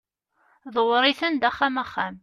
[0.73, 2.15] ḍewwer-iten-d axxam axxam